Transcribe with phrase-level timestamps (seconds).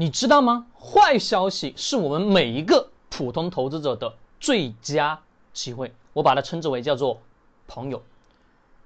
[0.00, 0.64] 你知道吗？
[0.78, 5.20] 坏消息是我们每一个普通投资者的最佳
[5.52, 7.20] 机会，我把它称之为叫做
[7.66, 8.00] 朋友。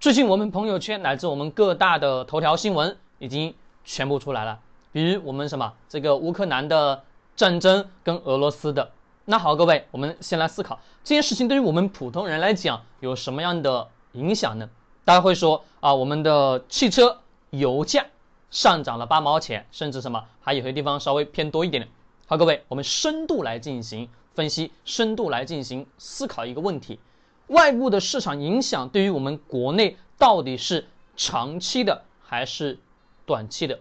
[0.00, 3.54] 最近我们朋友圈乃至我们各大的头条新闻已经
[3.84, 4.58] 全部出来了，
[4.90, 7.04] 比如我们什么这个乌克兰的
[7.36, 8.90] 战争跟俄罗斯的。
[9.26, 14.70] 那好，各位，我们先来思考这件事情对于我们普通人来讲有什么样的影响呢？
[15.04, 17.18] 大家会说啊，我们的汽车
[17.50, 18.06] 油价。
[18.52, 21.88] 上涨了八毛钱，甚至什么，还有些地方稍微偏多一点点。
[22.26, 27.00] 好，各位，我们深度来进行分析，深度来进行思考一个问题：
[27.46, 32.78] 外部的市场影响对于我们国内到底是长期的还是
[33.24, 33.80] 短期的？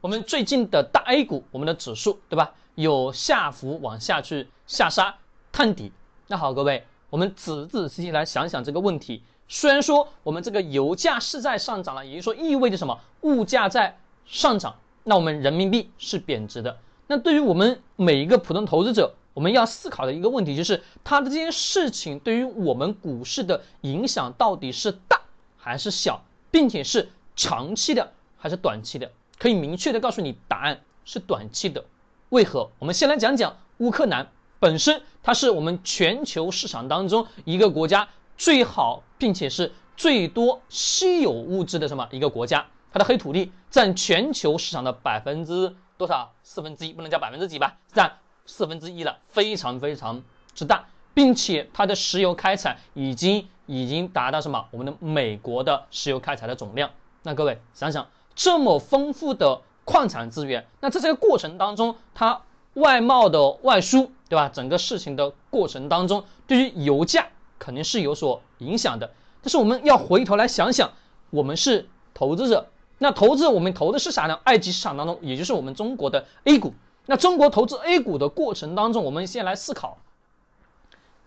[0.00, 2.54] 我们最近的大 A 股，我们的指数，对吧？
[2.74, 5.14] 有下浮往下去下杀
[5.52, 5.92] 探底。
[6.26, 9.22] 那好，各位，我们仔仔细细来想想这个问题。
[9.46, 12.98] 虽然说我们这个油价是在上涨了，也就是说意味着什么？
[13.20, 13.98] 物价在。
[14.26, 16.78] 上涨，那我们人民币是贬值的。
[17.06, 25.20] 那对于我们每一个普通投资者，我们要思考的一个问题就是，它的这件事情对于我们股市的影响到底是大
[25.56, 29.12] 还是小，并且是长期的还是短期的？
[29.38, 31.84] 可以明确的告诉你，答案是短期的。
[32.30, 32.70] 为何？
[32.78, 42.66] 我们先来讲讲乌克兰本身，它是我们全球市场当中一个国家最好，并且是最多稀有物质的什么一个国家。
[42.96, 46.32] 它的黑土地占全球市场的百分之多少？
[46.42, 48.10] 四分之一，不能叫百分之几吧，占
[48.46, 50.22] 四分之一了，非常非常
[50.54, 54.68] 之大，并且它的石油开采已经已经达到什么？
[54.70, 56.88] 我们的美国的石油开采的总量。
[57.22, 62.40] 那各位想想，这么丰富的矿产资源，那在这个过程当中，它
[62.72, 64.48] 外贸的外输，对吧？
[64.48, 67.26] 整个事情的过程当中，对于油价
[67.58, 69.12] 肯定是有所影响的。
[69.42, 70.92] 但是我们要回头来想想，
[71.28, 72.68] 我们是投资者。
[72.98, 74.38] 那投资我们投的是啥呢？
[74.44, 76.72] 二级市场当中，也就是我们中国的 A 股。
[77.06, 79.98] 那中国投资 A 股的过程当中，我们先来思考，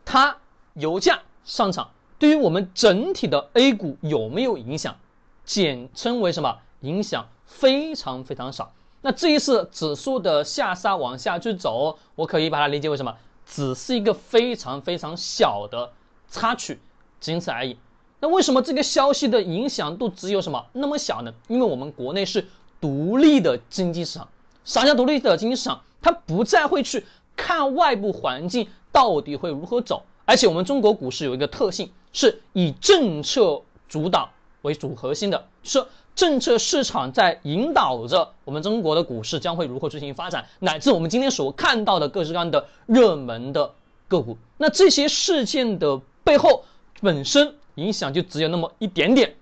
[0.03, 0.37] 它
[0.73, 4.97] 油价上涨对于我们整体的 A 股有没有影响？
[5.45, 6.57] 简称为什么？
[6.81, 8.71] 影响非常非常少。
[9.01, 13.15] 那这一次指数的下杀往下去走，我可以把它理解为什么？
[13.45, 15.91] 只是一个非常非常小的
[16.29, 16.79] 插曲，
[17.19, 17.77] 仅此而已。
[18.21, 21.33] 那为什么这个消息的影响度只有什么那么小呢？
[21.47, 22.45] 因为我们国内是
[22.81, 24.27] 独立的经济市场，
[24.65, 25.81] 啥叫独立的经济市场？
[26.01, 34.29] 它不再会去看外部环境到底会如何走，而且我们中国股市有一个特性，是以政策主导
[34.63, 43.71] 为主核心的，是政策市场在引导着我们中国的股市将会如何进行发展，乃至我们今天所看到的各式各样的热门的
[44.09, 44.37] 个股。
[44.57, 46.65] 那这些事件的背后
[46.99, 47.55] 本身。
[47.75, 49.35] 影响就只有那么一点点，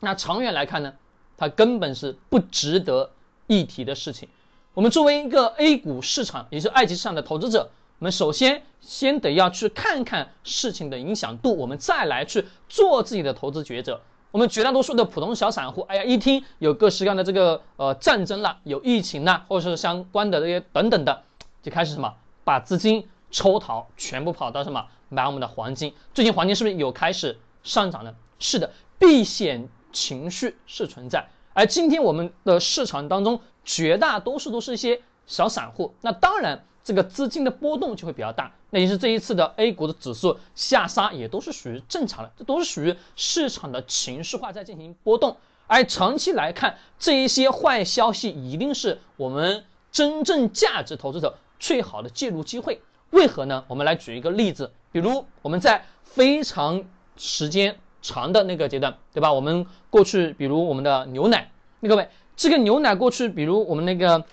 [0.00, 0.92] 那长远来看呢，
[1.36, 3.10] 它根本是不值得
[3.46, 4.28] 一提的事情。
[4.74, 14.00] 我们作为一个 A 股市场，也是二级市场的投资者，我们首先先得要去看看事情的影响度，我们再来去做自己的投资抉择。
[14.30, 21.22] 我们绝大多数的普通小散户，哎呀，一听有各式各样的这个呃战争了，有疫情了，或者是相关的这些等等的，
[21.62, 22.14] 就开始什么
[22.44, 25.94] 把资金抽逃，全部跑到什么买我们的黄金。
[26.14, 27.38] 最近黄金是不是有开始？
[27.62, 45.36] 上涨的，是的，避险情绪是存在，而今天我们的市场当中，绝大多数都是一些小散户，那当然这个资金的波动就会比较大，那也是这一次的 A 股的指数下杀也都是属于正常的，这都是属于市场的情绪化在进行波动，
[45.66, 52.80] 而长期来看，这一些坏消息一定是我们真正价值投资者最好的介入机会，
[53.10, 53.64] 为何呢？
[53.68, 56.84] 我们来举一个例子，比如我们在非常
[57.18, 59.32] 时间长的那个阶段，对吧？
[59.32, 64.24] 我们过去，比如我们的牛奶，那各位，这个牛奶过去，比如我们那个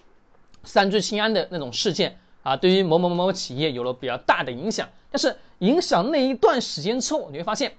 [0.64, 4.88] 三聚氰胺的那种事件啊，对于某某某某企业有了比较大的影响。
[5.12, 7.74] 但是影响那一段时间之后，你会发现，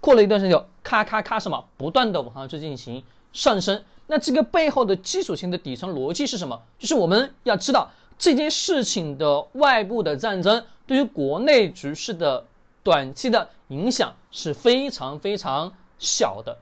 [0.00, 3.82] 过了一段时间，咔咔咔什么，不断的往上去进行上升。
[4.08, 6.60] 那这个背后的基础性的底层逻辑是什么？
[6.78, 12.44] 就是我们要知道这件事情的外部的战争对于国内局势的。
[12.88, 16.56] 短期的影响是非常非常小的，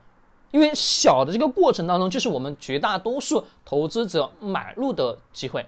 [0.51, 5.65] 因为小的这个过程当中，就是我们绝大多数投资者买入的机会。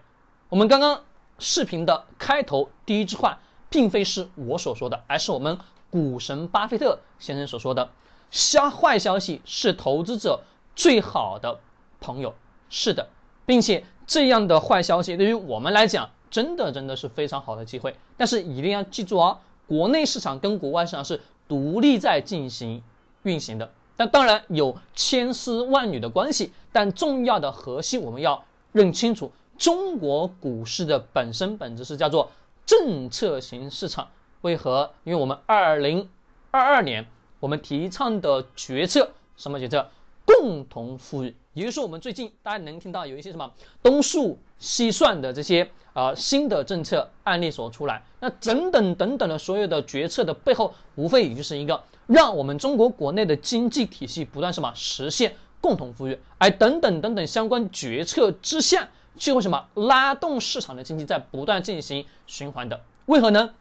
[0.50, 1.02] 我们刚刚
[1.38, 3.40] 视频的开头第一句话，
[3.70, 5.58] 并非是我所说的，而是我们
[5.90, 7.90] 股神巴菲特先生所说的：
[8.30, 10.42] 消坏消息是投资者
[10.76, 11.58] 最好的
[12.02, 12.36] 朋友。
[12.70, 13.08] 是的，
[13.46, 17.96] 并且这样的坏消息对于我们来讲，真的真的是非常好的机会。
[18.18, 19.38] 但是一定要记住哦。
[19.70, 22.82] 国内市场跟国外市场是独立在进行
[23.22, 32.32] 运行的，但当然有千丝万缕的关系，但重要的核心我们要认清楚，中国股市的本身本质是叫做
[32.66, 34.08] 政策型市场。
[34.42, 34.92] 为何？
[35.04, 36.10] 因为我们二零
[36.50, 37.06] 二二年
[37.40, 39.88] 我们提倡的决策什么决策？
[40.26, 41.36] 共同富裕。
[41.54, 43.52] 也就是说，我们最近大家能听到有一些什么
[43.84, 48.04] 东数细算的这些啊新的政策案例所出来。
[48.20, 56.20] 那等等等等的所有的决策的背后，无非也就是一个让我们中国国内的经济体系不断什么实现共同富裕。
[56.38, 62.82] 而等等等等相关决策之下，就会什么拉动市场的经济在不断进行循环的。
[63.06, 63.52] 为何呢？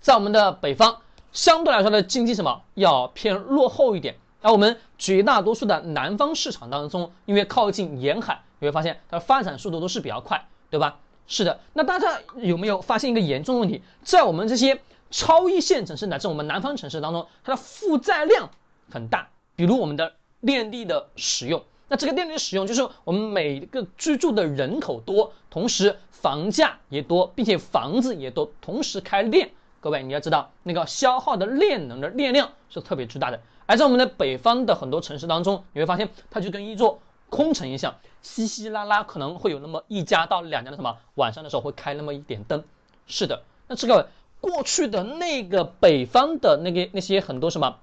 [0.00, 1.00] 在我们的北方，
[1.32, 4.16] 相对来说的经济什么要偏落后一点。
[4.42, 10.98] 而我们绝大多数的南方市场当中，因为靠近沿海，你会发现它发展速度都是比较快，对吧？
[11.26, 11.60] 是的。
[11.74, 13.82] 那大家有没有发现一个严重的问题？
[14.02, 14.80] 在我们这些
[15.10, 18.48] 超一线城市乃至我们南方城市当中，它的负债量
[18.90, 19.28] 很大。
[19.54, 29.50] 比如我们的电力的使用，那这个电力的使用就是我们每个居住的人口多，同时房价也多，并且房子也多，同时开电。
[29.80, 33.38] 各位，你要知道，那个消耗的电能的电量是特别巨大的。
[33.66, 37.00] 而在我们的北方的很多城市当中，你会发现它就跟一座
[37.34, 42.62] 空城一样，稀稀拉拉，可能会有那么一家到两家的什么晚上的时候会开那么一点灯。
[43.08, 44.08] 是的，那这个
[44.40, 47.78] 过去的那个北方的那个那些很多什么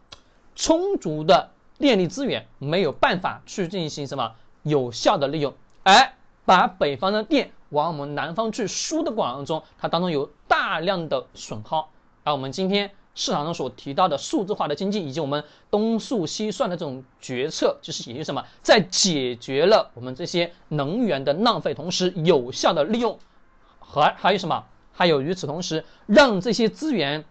[0.56, 1.50] 充足的
[1.80, 5.54] 电力资源，没有办法去进行什么有效的利用，
[5.84, 6.14] 而
[6.46, 7.52] 把北方的电。
[7.72, 11.90] 往我们南方去输的过程中，它当中有大量的损耗。
[12.24, 23.20] 而我们今天市场上所提到的数字化的经济，以及我们东数西算的这种决策，就是也就是什么，在解决了我们这些能源的浪费，同时有效的利用，
[23.80, 24.66] 和还有什么？
[24.94, 27.26] 还有与此同时，让这些资源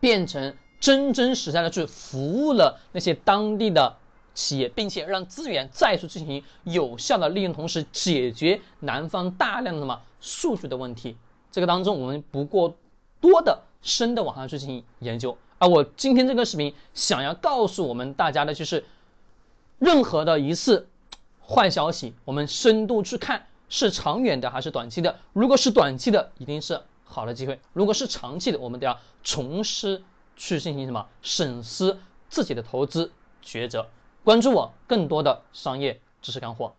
[0.00, 3.96] 变成真真实在的去服务了那些当地的。
[4.32, 11.16] 企业，并且让资源再次进行有效的利用，同时解决南方大量的什么数据的问题。
[11.50, 12.76] 这个当中，我们不过
[13.20, 15.36] 多的深的往上去进行研究。
[15.58, 18.84] 而我今天这个视频想要告诉我们大家的就是，
[19.78, 20.88] 任何的一次
[21.46, 25.18] 坏消息，我们深度去看是长远的还是短期的。
[25.32, 30.02] 如果是短期的，一定是好的机会；如果是长期的，我们都要重施
[30.36, 31.98] 去进行什么审思
[32.28, 33.12] 自己的投资
[33.44, 33.86] 抉择。
[34.24, 36.74] 关注我，更多的商业知识干货。